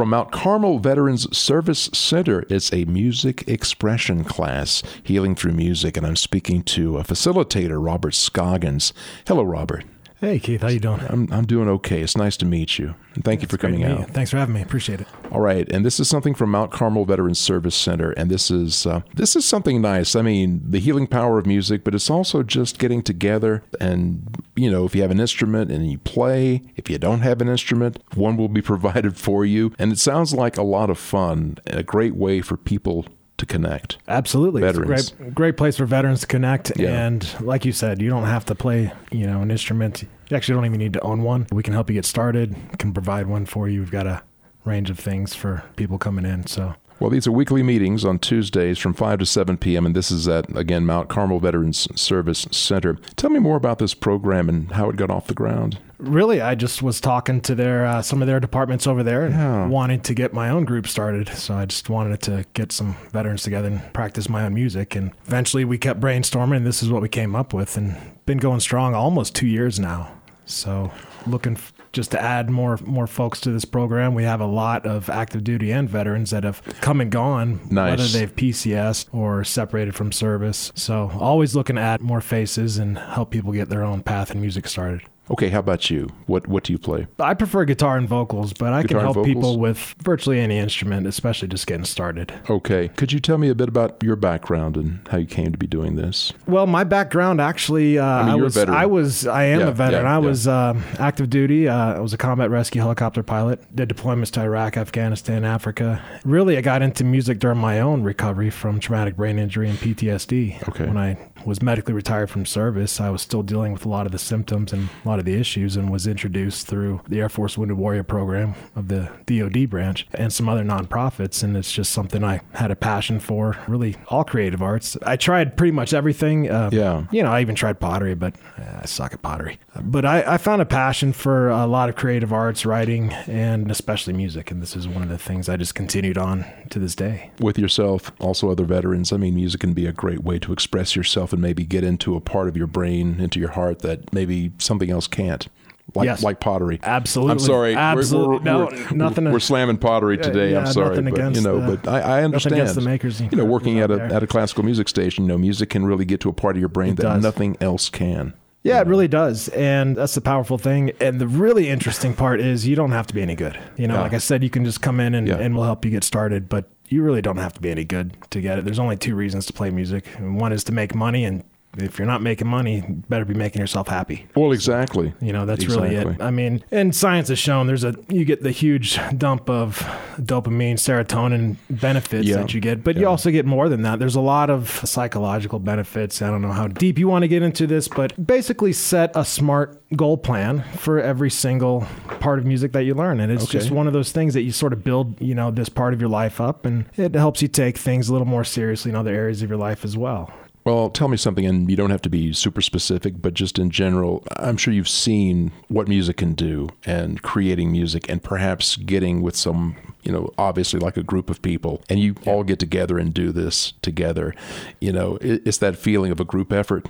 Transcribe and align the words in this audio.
From 0.00 0.08
Mount 0.08 0.32
Carmel 0.32 0.78
Veterans 0.78 1.36
Service 1.36 1.90
Center, 1.92 2.46
it's 2.48 2.72
a 2.72 2.86
music 2.86 3.46
expression 3.46 4.24
class, 4.24 4.82
Healing 5.02 5.34
Through 5.34 5.52
Music, 5.52 5.94
and 5.98 6.06
I'm 6.06 6.16
speaking 6.16 6.62
to 6.62 6.96
a 6.96 7.04
facilitator, 7.04 7.76
Robert 7.84 8.14
Scoggins. 8.14 8.94
Hello, 9.26 9.42
Robert. 9.42 9.84
Hey 10.20 10.38
Keith, 10.38 10.60
how 10.60 10.68
you 10.68 10.80
doing? 10.80 11.00
I'm, 11.08 11.32
I'm 11.32 11.46
doing 11.46 11.66
okay. 11.66 12.02
It's 12.02 12.14
nice 12.14 12.36
to 12.38 12.44
meet 12.44 12.78
you. 12.78 12.94
And 13.14 13.24
thank 13.24 13.40
you 13.40 13.48
for 13.48 13.56
coming 13.56 13.84
out. 13.84 14.10
Thanks 14.10 14.30
for 14.30 14.36
having 14.36 14.54
me. 14.54 14.60
Appreciate 14.60 15.00
it. 15.00 15.06
All 15.32 15.40
right, 15.40 15.66
and 15.72 15.82
this 15.82 15.98
is 15.98 16.10
something 16.10 16.34
from 16.34 16.50
Mount 16.50 16.70
Carmel 16.70 17.06
Veterans 17.06 17.38
Service 17.38 17.74
Center, 17.74 18.10
and 18.10 18.30
this 18.30 18.50
is 18.50 18.84
uh, 18.84 19.00
this 19.14 19.34
is 19.34 19.46
something 19.46 19.80
nice. 19.80 20.14
I 20.14 20.20
mean, 20.20 20.60
the 20.62 20.78
healing 20.78 21.06
power 21.06 21.38
of 21.38 21.46
music, 21.46 21.84
but 21.84 21.94
it's 21.94 22.10
also 22.10 22.42
just 22.42 22.78
getting 22.78 23.02
together 23.02 23.64
and 23.80 24.44
you 24.56 24.70
know, 24.70 24.84
if 24.84 24.94
you 24.94 25.00
have 25.00 25.10
an 25.10 25.20
instrument 25.20 25.72
and 25.72 25.90
you 25.90 25.96
play, 25.96 26.64
if 26.76 26.90
you 26.90 26.98
don't 26.98 27.20
have 27.20 27.40
an 27.40 27.48
instrument, 27.48 27.98
one 28.14 28.36
will 28.36 28.48
be 28.50 28.60
provided 28.74 29.16
for 29.16 29.46
you, 29.46 29.72
and 29.78 29.90
it 29.90 29.98
sounds 29.98 30.34
like 30.34 30.58
a 30.58 30.62
lot 30.62 30.90
of 30.90 30.98
fun, 30.98 31.56
a 31.66 31.82
great 31.82 32.14
way 32.14 32.42
for 32.42 32.58
people 32.58 33.06
to 33.40 33.46
connect. 33.46 33.98
Absolutely. 34.06 34.60
Veterans. 34.62 35.10
Great, 35.10 35.34
great 35.34 35.56
place 35.56 35.76
for 35.76 35.86
veterans 35.86 36.20
to 36.20 36.26
connect. 36.26 36.72
Yeah. 36.76 37.06
And 37.06 37.26
like 37.40 37.64
you 37.64 37.72
said, 37.72 38.00
you 38.00 38.08
don't 38.08 38.24
have 38.24 38.44
to 38.46 38.54
play, 38.54 38.92
you 39.10 39.26
know, 39.26 39.42
an 39.42 39.50
instrument. 39.50 40.04
You 40.28 40.36
actually 40.36 40.54
don't 40.54 40.66
even 40.66 40.78
need 40.78 40.92
to 40.92 41.00
own 41.00 41.22
one. 41.22 41.46
We 41.50 41.62
can 41.62 41.72
help 41.74 41.90
you 41.90 41.94
get 41.94 42.04
started, 42.04 42.54
can 42.78 42.92
provide 42.92 43.26
one 43.26 43.46
for 43.46 43.68
you. 43.68 43.80
We've 43.80 43.90
got 43.90 44.06
a 44.06 44.22
range 44.64 44.90
of 44.90 44.98
things 44.98 45.34
for 45.34 45.64
people 45.76 45.98
coming 45.98 46.24
in. 46.24 46.46
So 46.46 46.74
Well, 47.00 47.08
these 47.08 47.26
are 47.26 47.32
weekly 47.32 47.62
meetings 47.62 48.04
on 48.04 48.18
Tuesdays 48.18 48.78
from 48.78 48.92
5 48.92 49.20
to 49.20 49.26
7 49.26 49.56
p.m., 49.56 49.86
and 49.86 49.96
this 49.96 50.10
is 50.10 50.28
at, 50.28 50.54
again, 50.54 50.84
Mount 50.84 51.08
Carmel 51.08 51.40
Veterans 51.40 51.88
Service 51.98 52.46
Center. 52.50 52.98
Tell 53.16 53.30
me 53.30 53.38
more 53.38 53.56
about 53.56 53.78
this 53.78 53.94
program 53.94 54.50
and 54.50 54.70
how 54.72 54.90
it 54.90 54.96
got 54.96 55.10
off 55.10 55.26
the 55.26 55.32
ground. 55.32 55.78
really, 55.96 56.42
I 56.42 56.54
just 56.54 56.82
was 56.82 57.00
talking 57.00 57.40
to 57.42 57.54
their 57.54 57.86
uh, 57.86 58.02
some 58.02 58.20
of 58.20 58.28
their 58.28 58.38
departments 58.38 58.86
over 58.86 59.02
there 59.02 59.24
and 59.24 59.34
Yeah. 59.34 59.66
wanted 59.66 60.04
to 60.04 60.14
get 60.14 60.34
my 60.34 60.50
own 60.50 60.66
group 60.66 60.86
started. 60.86 61.28
So 61.30 61.54
I 61.54 61.64
just 61.64 61.88
wanted 61.88 62.20
to 62.22 62.44
get 62.52 62.70
some 62.70 62.96
veterans 63.12 63.42
together 63.44 63.68
and 63.68 63.92
practice 63.94 64.28
my 64.28 64.44
own 64.44 64.52
music. 64.52 64.94
And 64.94 65.12
eventually, 65.26 65.64
we 65.64 65.78
kept 65.78 66.00
brainstorming, 66.00 66.56
and 66.58 66.66
this 66.66 66.82
is 66.82 66.90
what 66.90 67.00
we 67.00 67.08
came 67.08 67.34
up 67.34 67.54
with, 67.54 67.78
and 67.78 67.96
been 68.26 68.38
going 68.38 68.60
strong 68.60 68.94
almost 68.94 69.34
two 69.34 69.46
years 69.46 69.80
now. 69.80 70.12
So 70.44 70.90
looking 71.26 71.54
f- 71.54 71.72
just 71.92 72.10
to 72.12 72.22
add 72.22 72.50
more 72.50 72.78
more 72.84 73.06
folks 73.06 73.40
to 73.40 73.50
this 73.50 73.64
program. 73.64 74.14
We 74.14 74.24
have 74.24 74.40
a 74.40 74.46
lot 74.46 74.86
of 74.86 75.10
active 75.10 75.42
duty 75.44 75.72
and 75.72 75.88
veterans 75.88 76.30
that 76.30 76.44
have 76.44 76.62
come 76.80 77.00
and 77.00 77.10
gone, 77.10 77.60
Nice. 77.70 77.90
whether 77.98 78.04
they've 78.08 78.34
PCS 78.34 79.06
or 79.12 79.42
separated 79.44 79.94
from 79.94 80.12
service. 80.12 80.70
So 80.74 81.10
always 81.18 81.54
looking 81.56 81.76
to 81.76 81.82
add 81.82 82.00
more 82.00 82.20
faces 82.20 82.78
and 82.78 82.98
help 82.98 83.30
people 83.30 83.52
get 83.52 83.68
their 83.68 83.82
own 83.82 84.02
path 84.02 84.30
in 84.30 84.40
music 84.40 84.68
started. 84.68 85.02
Okay, 85.30 85.48
how 85.48 85.60
about 85.60 85.90
you? 85.90 86.08
What 86.26 86.48
what 86.48 86.64
do 86.64 86.72
you 86.72 86.78
play? 86.78 87.06
I 87.20 87.34
prefer 87.34 87.64
guitar 87.64 87.96
and 87.96 88.08
vocals, 88.08 88.52
but 88.52 88.72
I 88.72 88.82
Guitar 88.82 89.04
can 89.04 89.12
help 89.14 89.24
people 89.26 89.58
with 89.58 89.94
virtually 90.02 90.40
any 90.40 90.58
instrument, 90.58 91.06
especially 91.06 91.46
just 91.48 91.66
getting 91.68 91.84
started. 91.84 92.32
Okay, 92.50 92.88
could 92.88 93.12
you 93.12 93.20
tell 93.20 93.38
me 93.38 93.48
a 93.48 93.54
bit 93.54 93.68
about 93.68 94.02
your 94.02 94.16
background 94.16 94.76
and 94.76 95.06
how 95.08 95.18
you 95.18 95.26
came 95.26 95.52
to 95.52 95.58
be 95.58 95.68
doing 95.68 95.94
this? 95.94 96.32
Well, 96.48 96.66
my 96.66 96.82
background 96.82 97.40
actually, 97.40 97.96
uh, 97.98 98.04
I, 98.04 98.24
mean, 98.24 98.40
a 98.40 98.42
was, 98.42 98.54
veteran. 98.54 98.76
I 98.76 98.86
was, 98.86 99.26
I 99.26 99.44
am 99.44 99.60
Yeah, 99.60 99.68
a 99.68 99.72
veteran. 99.72 100.04
yeah, 100.04 100.10
I 100.10 100.20
yeah. 100.20 100.26
was 100.26 100.48
um 100.48 100.82
active 100.98 101.30
duty. 101.30 101.68
Uh, 101.68 101.94
I 101.94 102.00
was 102.00 102.12
a 102.12 102.18
combat 102.18 102.50
rescue 102.50 102.80
helicopter 102.80 103.22
pilot. 103.22 103.60
Did 103.74 103.88
deployments 103.88 104.32
to 104.32 104.40
Iraq, 104.40 104.76
Afghanistan, 104.76 105.44
Africa. 105.44 106.02
Really, 106.24 106.58
I 106.58 106.60
got 106.60 106.82
into 106.82 107.04
music 107.04 107.38
during 107.38 107.58
my 107.58 107.78
own 107.78 108.02
recovery 108.02 108.50
from 108.50 108.80
traumatic 108.80 109.16
brain 109.16 109.38
injury 109.38 109.68
and 109.70 109.78
PTSD. 109.78 110.68
Okay. 110.68 110.86
When 110.86 110.96
I 110.96 111.16
was 111.44 111.62
medically 111.62 111.94
retired 111.94 112.30
from 112.30 112.46
service, 112.46 113.00
I 113.00 113.10
was 113.10 113.22
still 113.22 113.42
dealing 113.42 113.72
with 113.72 113.84
a 113.84 113.88
lot 113.88 114.06
of 114.06 114.12
the 114.12 114.18
symptoms 114.18 114.72
and 114.72 114.88
a 115.04 115.08
lot 115.08 115.18
of 115.18 115.24
the 115.24 115.34
issues, 115.34 115.76
and 115.76 115.90
was 115.90 116.06
introduced 116.06 116.66
through 116.66 117.00
the 117.08 117.20
Air 117.20 117.28
Force 117.28 117.56
Wounded 117.58 117.76
Warrior 117.78 118.02
Program 118.02 118.54
of 118.76 118.88
the 118.88 119.10
DoD 119.26 119.68
branch 119.68 120.06
and 120.14 120.32
some 120.32 120.48
other 120.48 120.62
nonprofits. 120.64 121.42
And 121.42 121.56
it's 121.56 121.72
just 121.72 121.92
something 121.92 122.22
I 122.24 122.40
had 122.54 122.70
a 122.70 122.76
passion 122.76 123.20
for. 123.20 123.56
Really, 123.68 123.96
all 124.08 124.24
creative 124.24 124.62
arts. 124.62 124.96
I 125.04 125.16
tried 125.16 125.56
pretty 125.56 125.72
much 125.72 125.92
everything. 125.92 126.50
Uh, 126.50 126.70
Yeah. 126.72 127.04
you 127.10 127.22
know, 127.22 127.30
I 127.32 127.40
even 127.40 127.54
tried 127.54 127.80
pottery, 127.80 128.14
but 128.14 128.34
uh, 128.58 128.80
I 128.82 128.86
suck 128.86 129.12
at 129.12 129.22
pottery. 129.22 129.58
But 129.80 130.04
I, 130.04 130.34
I 130.34 130.36
found 130.38 130.60
a 130.62 130.66
passion 130.66 131.12
for 131.12 131.48
a 131.48 131.66
lot 131.66 131.88
of 131.88 131.96
creative 131.96 132.32
arts, 132.32 132.66
writing, 132.66 133.12
and 133.26 133.70
especially 133.70 134.12
music. 134.12 134.50
And 134.50 134.60
this 134.62 134.76
is 134.76 134.86
one 134.88 135.02
of 135.02 135.08
the 135.08 135.18
things 135.18 135.48
I 135.48 135.56
just 135.56 135.74
continued 135.74 136.18
on 136.18 136.44
to 136.70 136.78
this 136.78 136.94
day. 136.94 137.30
With 137.40 137.58
yourself, 137.58 138.12
also 138.20 138.50
other 138.50 138.64
veterans, 138.64 139.12
I 139.12 139.16
mean, 139.16 139.34
music 139.34 139.60
can 139.60 139.72
be 139.72 139.86
a 139.86 139.92
great 139.92 140.22
way 140.24 140.38
to 140.40 140.52
express 140.52 140.94
yourself 140.96 141.29
and 141.32 141.40
maybe 141.42 141.64
get 141.64 141.84
into 141.84 142.16
a 142.16 142.20
part 142.20 142.48
of 142.48 142.56
your 142.56 142.66
brain, 142.66 143.20
into 143.20 143.38
your 143.40 143.50
heart 143.50 143.80
that 143.80 144.12
maybe 144.12 144.52
something 144.58 144.90
else 144.90 145.06
can't. 145.06 145.48
Like, 145.94 146.06
Yes. 146.06 146.22
like 146.22 146.38
pottery. 146.38 146.78
Absolutely. 146.84 147.32
I'm 147.32 147.38
sorry. 147.40 147.70
We're- 147.74 147.80
Absolutely. 147.82 148.36
We're, 148.38 148.42
no, 148.44 148.58
we're, 148.66 148.90
nothing. 148.96 149.24
We're 149.32 149.40
slamming 149.40 149.78
pottery 149.78 150.18
today. 150.18 150.52
yeah, 150.52 150.60
I'm 150.60 150.66
sorry, 150.66 151.00
but 151.02 151.34
you 151.34 151.40
know, 151.42 151.58
the- 151.60 151.76
but 151.78 151.88
I, 151.88 152.00
I 152.20 152.22
understand. 152.22 152.54
against 152.54 152.76
the 152.76 152.80
makers 152.80 153.20
you 153.20 153.28
know, 153.32 153.44
working 153.44 153.80
at 153.80 153.90
a 153.90 153.96
there. 153.96 154.12
at 154.12 154.22
a 154.22 154.26
classical 154.28 154.62
music 154.64 154.88
station, 154.88 155.24
you 155.24 155.28
know, 155.28 155.38
music 155.38 155.70
can 155.70 155.84
really 155.84 156.04
get 156.04 156.20
to 156.20 156.28
a 156.28 156.32
part 156.32 156.54
of 156.54 156.60
your 156.60 156.68
brain 156.68 156.90
It 156.92 156.96
that 156.98 157.02
does. 157.02 157.22
nothing 157.24 157.56
else 157.60 157.88
can. 157.88 158.34
Yeah, 158.62 158.80
it 158.82 158.86
really 158.86 159.08
does. 159.08 159.48
And 159.48 159.96
that's 159.96 160.14
the 160.14 160.20
powerful 160.20 160.58
thing. 160.58 160.92
And 161.00 161.18
the 161.20 161.26
really 161.26 161.68
interesting 161.68 162.14
part 162.14 162.40
is 162.40 162.68
you 162.68 162.76
don't 162.76 162.92
have 162.92 163.06
to 163.08 163.14
be 163.14 163.22
any 163.22 163.34
good. 163.34 163.58
You 163.76 163.88
know, 163.88 163.94
Yeah. 163.94 164.02
like 164.02 164.12
I 164.14 164.18
said, 164.18 164.44
you 164.44 164.50
can 164.50 164.64
just 164.64 164.80
come 164.82 165.00
in 165.00 165.14
and, 165.14 165.26
Yeah. 165.26 165.38
and 165.38 165.56
we'll 165.56 165.64
help 165.64 165.84
you 165.84 165.90
get 165.90 166.04
started, 166.04 166.48
but 166.48 166.70
you 166.90 167.02
really 167.02 167.22
don't 167.22 167.36
have 167.36 167.54
to 167.54 167.60
be 167.60 167.70
any 167.70 167.84
good 167.84 168.16
to 168.30 168.40
get 168.40 168.58
it. 168.58 168.64
There's 168.64 168.80
only 168.80 168.96
two 168.96 169.14
reasons 169.14 169.46
to 169.46 169.52
play 169.52 169.70
music. 169.70 170.06
One 170.18 170.52
is 170.52 170.64
to 170.64 170.72
make 170.72 170.94
money. 170.94 171.24
And 171.24 171.44
if 171.78 171.98
you're 171.98 172.06
not 172.06 172.20
making 172.22 172.48
money, 172.48 172.82
better 173.08 173.24
be 173.24 173.34
making 173.34 173.60
yourself 173.60 173.88
happy. 173.88 174.26
Well, 174.34 174.52
exactly. 174.52 175.14
You 175.20 175.32
know, 175.32 175.46
that's 175.46 175.66
really 175.66 175.94
it. 175.94 176.20
I 176.20 176.30
mean, 176.30 176.64
and 176.70 176.94
science 176.94 177.28
has 177.28 177.38
shown 177.38 177.66
there's 177.66 177.84
a 177.84 177.94
you 178.08 178.24
get 178.24 178.42
the 178.42 178.50
huge 178.50 178.98
dump 179.16 179.48
of 179.48 179.78
dopamine, 180.20 180.74
serotonin 180.74 181.56
benefits 181.70 182.26
Yeah. 182.26 182.36
that 182.38 182.54
you 182.54 182.60
get, 182.60 182.82
but 182.82 182.96
Yeah. 182.96 183.02
you 183.02 183.08
also 183.08 183.30
get 183.30 183.46
more 183.46 183.68
than 183.68 183.82
that. 183.82 183.98
There's 183.98 184.16
a 184.16 184.20
lot 184.20 184.50
of 184.50 184.68
psychological 184.84 185.58
benefits. 185.58 186.20
I 186.22 186.28
don't 186.28 186.42
know 186.42 186.52
how 186.52 186.66
deep 186.68 186.98
you 186.98 187.08
want 187.08 187.22
to 187.22 187.28
get 187.28 187.42
into 187.42 187.66
this, 187.66 187.88
but 187.88 188.26
basically 188.26 188.72
set 188.72 189.12
a 189.14 189.24
smart 189.24 189.80
goal 189.96 190.16
plan 190.18 190.64
for 190.76 191.00
every 191.00 191.30
single 191.30 191.86
part 192.20 192.38
of 192.38 192.46
music 192.46 192.72
that 192.72 192.84
you 192.84 192.94
learn. 192.94 193.20
And 193.20 193.30
it's 193.32 193.44
Okay. 193.44 193.58
just 193.58 193.70
one 193.70 193.86
of 193.86 193.92
those 193.92 194.12
things 194.12 194.34
that 194.34 194.42
you 194.42 194.52
sort 194.52 194.72
of 194.72 194.84
build, 194.84 195.20
you 195.20 195.34
know, 195.34 195.50
this 195.50 195.68
part 195.68 195.94
of 195.94 196.00
your 196.00 196.10
life 196.10 196.40
up 196.40 196.66
and 196.66 196.84
it 196.96 197.14
helps 197.14 197.42
you 197.42 197.48
take 197.48 197.78
things 197.78 198.08
a 198.08 198.12
little 198.12 198.26
more 198.28 198.44
seriously 198.44 198.90
in 198.90 198.96
other 198.96 199.14
areas 199.14 199.42
of 199.42 199.48
your 199.48 199.58
life 199.58 199.84
as 199.84 199.96
well. 199.96 200.30
Well, 200.62 200.90
tell 200.90 201.08
me 201.08 201.16
something, 201.16 201.46
and 201.46 201.70
you 201.70 201.76
don't 201.76 201.90
have 201.90 202.02
to 202.02 202.10
be 202.10 202.34
super 202.34 202.60
specific, 202.60 203.22
but 203.22 203.32
just 203.32 203.58
in 203.58 203.70
general, 203.70 204.22
I'm 204.36 204.58
sure 204.58 204.74
you've 204.74 204.88
seen 204.88 205.52
what 205.68 205.88
music 205.88 206.18
can 206.18 206.34
do 206.34 206.68
and 206.84 207.22
creating 207.22 207.72
music 207.72 208.10
and 208.10 208.22
perhaps 208.22 208.76
getting 208.76 209.22
with 209.22 209.36
some, 209.36 209.76
you 210.02 210.12
know, 210.12 210.30
obviously 210.38 210.80
like 210.80 210.96
a 210.96 211.02
group 211.02 211.28
of 211.30 211.42
people 211.42 211.82
and 211.88 212.00
you 212.00 212.14
all 212.26 212.42
get 212.44 212.58
together 212.58 212.98
and 212.98 213.12
do 213.12 213.32
this 213.32 213.72
together. 213.82 214.34
You 214.80 214.92
know, 214.92 215.16
it, 215.20 215.42
it's 215.46 215.58
that 215.58 215.76
feeling 215.76 216.10
of 216.10 216.20
a 216.20 216.24
group 216.24 216.52
effort. 216.52 216.86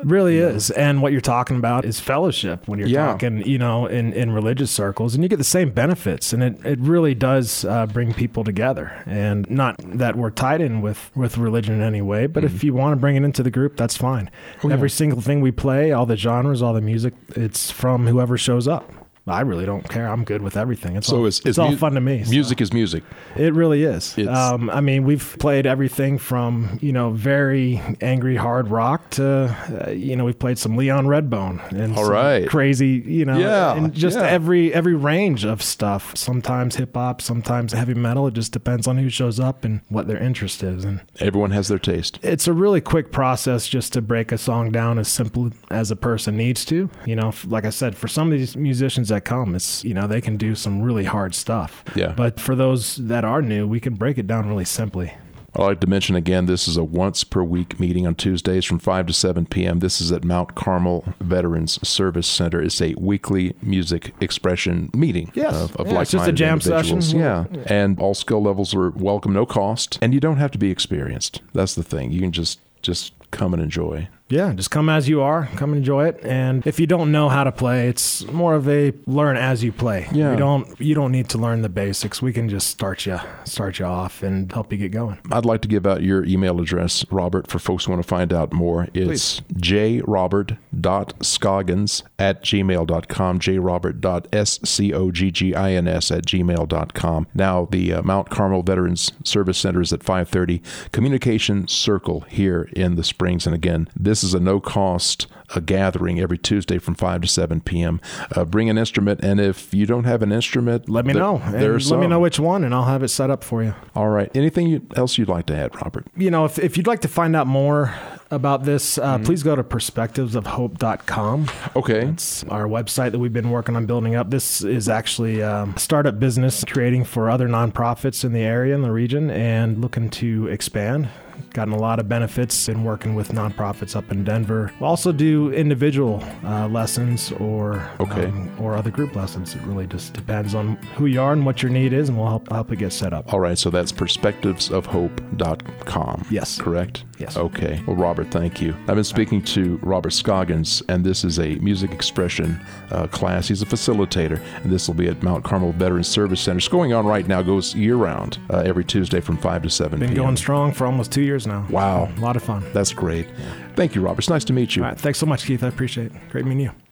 It 0.00 0.06
really 0.06 0.38
is. 0.38 0.70
And 0.70 1.02
what 1.02 1.12
you're 1.12 1.20
talking 1.20 1.56
about 1.56 1.84
is 1.84 2.00
fellowship 2.00 2.66
when 2.66 2.78
you're 2.78 2.88
Yeah. 2.88 3.06
talking, 3.08 3.46
you 3.46 3.58
know, 3.58 3.86
in, 3.86 4.12
in 4.12 4.30
religious 4.32 4.70
circles. 4.70 5.14
And 5.14 5.22
you 5.22 5.28
get 5.28 5.36
the 5.36 5.44
same 5.44 5.70
benefits. 5.70 6.32
And 6.32 6.42
it, 6.42 6.64
it 6.64 6.78
really 6.80 7.14
does 7.14 7.64
uh, 7.64 7.86
bring 7.86 8.14
people 8.14 8.44
together. 8.44 9.02
And 9.06 9.48
not 9.50 9.76
that 9.84 10.16
we're 10.16 10.30
tied 10.30 10.60
in 10.60 10.80
with, 10.80 11.10
with 11.14 11.36
religion 11.38 11.74
in 11.74 11.82
any 11.82 12.02
way, 12.02 12.26
but 12.26 12.44
if 12.44 12.64
you 12.64 12.72
want 12.74 12.92
to 12.92 12.96
bring 12.96 13.16
it 13.16 13.22
into 13.24 13.42
the 13.42 13.50
group, 13.50 13.76
that's 13.76 13.96
fine. 13.96 14.30
Oh, 14.64 14.68
yeah. 14.68 14.74
Every 14.74 14.90
single 14.90 15.20
thing 15.20 15.40
we 15.40 15.50
play, 15.52 15.92
all 15.92 16.06
the 16.06 16.16
genres, 16.16 16.62
all 16.62 16.72
the 16.74 16.80
music, 16.80 17.14
it's 17.30 17.70
from 17.70 18.06
whoever 18.06 18.38
shows 18.38 18.66
up. 18.66 18.90
I 19.28 19.40
really 19.40 19.66
don't 19.66 19.88
care. 19.88 20.06
I'm 20.08 20.22
good 20.24 20.40
with 20.42 20.56
everything. 20.56 20.96
It's 20.96 21.08
So 21.08 21.16
all, 21.18 21.26
it's, 21.26 21.40
it's, 21.40 21.58
all 21.58 21.72
mu- 21.72 21.76
fun 21.76 21.94
to 21.94 22.00
me. 22.00 22.22
so. 22.22 22.30
Music 22.30 22.60
is 22.60 22.72
music. 22.72 23.02
It 23.36 23.52
really 23.54 23.82
is. 23.82 24.16
Um, 24.18 24.70
I 24.70 24.80
mean, 24.80 25.02
we've 25.04 25.36
played 25.40 25.66
everything 25.66 26.16
from 26.18 26.78
you 26.80 26.92
know 26.92 27.10
very 27.10 27.80
angry 28.00 28.36
hard 28.36 28.68
rock 28.68 29.10
to 29.10 29.84
uh, 29.86 29.90
you 29.90 30.14
know 30.14 30.24
we've 30.24 30.38
played 30.38 30.58
some 30.58 30.76
Leon 30.76 31.06
Redbone 31.06 31.60
and 31.72 31.96
all 31.96 32.08
right. 32.08 32.48
crazy 32.48 33.02
you 33.06 33.24
know 33.24 33.36
Yeah, 33.36 33.74
and 33.74 33.92
just 33.92 34.16
yeah. 34.16 34.26
every 34.26 34.72
every 34.72 34.94
range 34.94 35.44
of 35.44 35.60
stuff. 35.62 36.16
Sometimes 36.16 36.76
hip 36.76 36.94
hop, 36.94 37.20
sometimes 37.20 37.72
heavy 37.72 37.94
metal. 37.94 38.28
It 38.28 38.34
just 38.34 38.52
depends 38.52 38.86
on 38.86 38.96
who 38.98 39.08
shows 39.08 39.40
up 39.40 39.64
and 39.64 39.80
what 39.88 40.06
their 40.06 40.18
interest 40.18 40.62
is. 40.62 40.84
And 40.84 41.00
Everyone 41.18 41.50
has 41.50 41.66
their 41.68 41.78
taste. 41.80 42.18
it's 42.22 42.46
a 42.46 42.52
really 42.52 42.80
quick 42.80 43.10
process 43.10 43.66
just 43.66 43.92
to 43.94 44.00
break 44.02 44.30
a 44.30 44.38
song 44.38 44.70
down 44.70 44.98
as 45.00 45.08
simple 45.08 45.50
as 45.70 45.90
a 45.90 45.96
person 45.96 46.36
needs 46.36 46.64
to. 46.66 46.88
You 47.04 47.16
know, 47.16 47.32
like 47.46 47.64
I 47.64 47.70
said, 47.70 47.96
for 47.96 48.06
some 48.08 48.30
of 48.32 48.38
these 48.38 48.56
musicians 48.56 49.10
that 49.16 49.24
come, 49.24 49.54
it's 49.54 49.84
you 49.84 49.94
know 49.94 50.06
they 50.06 50.20
can 50.20 50.36
do 50.36 50.54
some 50.54 50.80
really 50.82 51.04
hard 51.04 51.34
stuff. 51.34 51.82
Yeah. 51.94 52.12
But 52.16 52.38
for 52.38 52.54
those 52.54 52.96
that 52.96 53.24
are 53.24 53.42
new, 53.42 53.66
we 53.66 53.80
can 53.80 53.94
break 53.94 54.18
it 54.18 54.26
down 54.26 54.48
really 54.48 54.64
simply. 54.64 55.12
I'd 55.58 55.62
like 55.62 55.80
to 55.80 55.86
mention 55.86 56.16
again, 56.16 56.44
this 56.44 56.68
is 56.68 56.76
a 56.76 56.84
once 56.84 57.24
per 57.24 57.42
week 57.42 57.80
meeting 57.80 58.06
on 58.06 58.14
Tuesdays 58.14 58.66
from 58.66 58.78
5 58.78 59.06
to 59.06 59.12
7 59.14 59.46
p.m. 59.46 59.78
This 59.78 60.02
is 60.02 60.12
at 60.12 60.22
Mount 60.22 60.54
Carmel 60.54 61.14
Veterans 61.18 61.78
Service 61.88 62.26
Center. 62.26 62.60
It's 62.60 62.82
a 62.82 62.94
weekly 62.98 63.56
music 63.62 64.12
expression 64.20 64.90
meeting 64.92 65.32
Yes. 65.34 65.54
of, 65.54 65.76
of 65.76 65.86
Yeah, 65.86 66.02
it's 66.02 66.10
just 66.10 66.28
a 66.28 66.32
jam 66.32 66.60
session. 66.60 66.98
individuals. 66.98 67.14
Yeah. 67.14 67.62
And 67.74 67.98
all 67.98 68.12
skill 68.12 68.42
levels 68.42 68.74
are 68.74 68.90
welcome, 68.90 69.32
no 69.32 69.46
cost. 69.46 69.98
And 70.02 70.12
you 70.12 70.20
don't 70.20 70.36
have 70.36 70.50
to 70.50 70.58
be 70.58 70.70
experienced. 70.70 71.40
That's 71.54 71.74
the 71.74 71.82
thing. 71.82 72.12
You 72.12 72.20
can 72.20 72.32
just 72.32 72.60
just 72.82 73.14
come 73.30 73.54
and 73.54 73.62
enjoy. 73.62 74.08
Yeah, 74.28 74.52
just 74.54 74.72
come 74.72 74.88
as 74.88 75.08
you 75.08 75.22
are. 75.22 75.48
Come 75.54 75.72
enjoy 75.72 76.06
it. 76.06 76.18
And 76.24 76.66
if 76.66 76.80
you 76.80 76.88
don't 76.88 77.12
know 77.12 77.28
how 77.28 77.44
to 77.44 77.52
play, 77.52 77.86
it's 77.88 78.26
more 78.26 78.54
of 78.54 78.68
a 78.68 78.92
learn 79.06 79.36
as 79.36 79.62
you 79.62 79.70
play. 79.70 80.08
Yeah. 80.12 80.32
You 80.32 80.36
don't 80.36 80.80
you 80.80 80.96
don't 80.96 81.12
need 81.12 81.28
to 81.30 81.38
learn 81.38 81.62
the 81.62 81.68
basics. 81.68 82.20
We 82.20 82.32
can 82.32 82.48
just 82.48 82.66
start 82.66 83.06
you 83.06 83.20
start 83.44 83.78
you 83.78 83.84
off 83.84 84.24
and 84.24 84.50
help 84.50 84.72
you 84.72 84.78
get 84.78 84.90
going. 84.90 85.20
I'd 85.30 85.44
like 85.44 85.60
to 85.62 85.68
give 85.68 85.86
out 85.86 86.02
your 86.02 86.24
email 86.24 86.60
address, 86.60 87.04
Robert, 87.10 87.46
for 87.46 87.60
folks 87.60 87.84
who 87.84 87.92
want 87.92 88.02
to 88.02 88.08
find 88.08 88.32
out 88.32 88.52
more. 88.52 88.88
It's 88.94 89.42
jrobert.scoggins 89.52 92.02
at 92.18 92.42
gmail.com, 92.42 93.38
jrobert.scoggins 93.38 96.10
at 96.10 96.24
gmail.com. 96.24 97.26
Now, 97.34 97.68
the 97.70 97.92
uh, 97.92 98.02
Mount 98.02 98.30
Carmel 98.30 98.62
Veterans 98.62 99.12
Service 99.22 99.58
Center 99.58 99.80
is 99.80 99.92
at 99.92 100.02
530 100.02 100.60
Communication 100.92 101.68
Circle 101.68 102.22
here 102.22 102.68
in 102.74 102.96
the 102.96 103.04
Springs. 103.04 103.46
And 103.46 103.54
again, 103.54 103.86
this 103.94 104.15
is 104.24 104.34
a 104.34 104.40
no-cost 104.40 105.26
uh, 105.54 105.60
gathering 105.60 106.18
every 106.20 106.38
Tuesday 106.38 106.78
from 106.78 106.94
5 106.94 107.22
to 107.22 107.28
7 107.28 107.60
p.m. 107.60 108.00
Uh, 108.34 108.44
bring 108.44 108.68
an 108.68 108.76
instrument, 108.78 109.20
and 109.22 109.40
if 109.40 109.72
you 109.72 109.86
don't 109.86 110.04
have 110.04 110.22
an 110.22 110.32
instrument, 110.32 110.88
Let 110.88 111.06
me 111.06 111.12
there- 111.12 111.22
know. 111.22 111.42
There's 111.50 111.90
let 111.90 112.00
me 112.00 112.06
know 112.06 112.20
which 112.20 112.38
one 112.40 112.64
and 112.64 112.74
I'll 112.74 112.84
have 112.84 113.02
it 113.02 113.08
set 113.08 113.30
up 113.30 113.44
for 113.44 113.62
you. 113.62 113.74
All 113.94 114.08
right. 114.08 114.30
Anything 114.34 114.66
you, 114.68 114.86
else 114.96 115.18
you'd 115.18 115.28
like 115.28 115.46
to 115.46 115.56
add, 115.56 115.74
Robert? 115.76 116.06
you 116.16 116.30
know, 116.30 116.44
if, 116.44 116.58
if 116.58 116.76
you'd 116.76 116.86
like 116.86 117.00
to 117.02 117.08
find 117.08 117.36
out 117.36 117.46
more 117.46 117.94
about 118.30 118.64
this, 118.64 118.98
uh, 118.98 119.14
Mm-hmm. 119.16 119.24
please 119.24 119.42
go 119.44 119.54
to 119.56 119.62
perspectivesofhope.com. 119.64 121.48
Okay. 121.76 122.06
It's 122.08 122.44
our 122.44 122.64
website 122.66 123.12
that 123.12 123.18
we've 123.18 123.32
been 123.32 123.50
working 123.50 123.76
on 123.76 123.86
building 123.86 124.14
up. 124.14 124.30
This 124.30 124.62
is 124.62 124.88
actually 124.88 125.42
um, 125.42 125.74
a 125.76 125.78
startup 125.78 126.18
business 126.18 126.64
creating 126.64 127.04
for 127.04 127.30
other 127.30 127.48
nonprofits 127.48 128.24
in 128.24 128.32
the 128.32 128.40
area, 128.40 128.74
in 128.74 128.82
the 128.82 128.90
region, 128.92 129.30
and 129.30 129.80
looking 129.80 130.10
to 130.10 130.48
expand. 130.48 131.08
Gotten 131.52 131.72
a 131.72 131.78
lot 131.78 131.98
of 131.98 132.08
benefits 132.08 132.68
in 132.68 132.84
working 132.84 133.14
with 133.14 133.32
nonprofits 133.32 133.96
up 133.96 134.10
in 134.12 134.24
Denver. 134.24 134.70
We'll 134.80 134.90
also 134.90 135.12
do 135.12 135.52
individual 135.52 136.22
uh, 136.44 136.68
lessons 136.68 137.32
or 137.32 137.88
Okay. 138.00 138.26
um, 138.26 138.50
or 138.60 138.74
other 138.74 138.90
group 138.90 139.14
lessons. 139.16 139.54
It 139.54 139.62
really 139.62 139.86
just 139.86 140.12
depends 140.12 140.54
on 140.54 140.76
who 140.96 141.06
you 141.06 141.20
are 141.20 141.32
and 141.32 141.46
what 141.46 141.62
your 141.62 141.70
need 141.72 141.92
is, 141.92 142.08
and 142.08 142.18
we'll 142.18 142.28
help 142.28 142.50
help 142.52 142.70
it 142.72 142.76
get 142.76 142.92
set 142.92 143.12
up. 143.12 143.32
All 143.32 143.40
right, 143.40 143.58
so 143.58 143.70
that's 143.70 143.92
perspectivesofhope.com. 143.92 146.26
Yes. 146.30 146.60
Correct? 146.60 147.04
Yes. 147.18 147.36
Okay. 147.36 147.82
Well, 147.86 147.96
Robert, 147.96 148.30
thank 148.30 148.60
you. 148.60 148.74
I've 148.88 148.96
been 148.96 149.04
speaking 149.04 149.42
to 149.44 149.78
Robert 149.82 150.12
Scoggins, 150.12 150.82
and 150.88 151.04
this 151.04 151.24
is 151.24 151.38
a 151.38 151.54
music 151.56 151.92
expression 151.92 152.60
uh, 152.90 153.06
class. 153.06 153.48
He's 153.48 153.62
a 153.62 153.66
facilitator, 153.66 154.40
and 154.62 154.70
this 154.70 154.86
will 154.86 154.94
be 154.94 155.08
at 155.08 155.22
Mount 155.22 155.44
Carmel 155.44 155.72
Veterans 155.72 156.08
Service 156.08 156.40
Center. 156.40 156.58
It's 156.58 156.68
going 156.68 156.92
on 156.92 157.06
right 157.06 157.26
now, 157.26 157.40
goes 157.42 157.74
year 157.74 157.96
round, 157.96 158.38
uh, 158.50 158.58
every 158.58 158.84
Tuesday 158.84 159.20
from 159.20 159.38
5 159.38 159.62
to 159.62 159.70
7 159.70 159.98
Been 159.98 160.08
p.m. 160.10 160.22
going 160.24 160.36
strong 160.36 160.72
for 160.72 160.86
almost 160.86 161.10
two 161.12 161.22
years 161.26 161.46
now. 161.46 161.66
Wow. 161.70 162.08
A 162.16 162.20
lot 162.20 162.36
of 162.36 162.42
fun. 162.42 162.64
That's 162.72 162.92
great. 162.92 163.28
Thank 163.74 163.94
you, 163.94 164.00
Robert. 164.00 164.20
It's 164.20 164.30
nice 164.30 164.44
to 164.44 164.52
meet 164.52 164.76
you. 164.76 164.82
All 164.82 164.88
right. 164.88 164.98
Thanks 164.98 165.18
so 165.18 165.26
much, 165.26 165.44
Keith. 165.44 165.62
I 165.62 165.68
appreciate 165.68 166.06
it. 166.06 166.12
Great 166.30 166.44
meeting 166.44 166.60
you. 166.60 166.70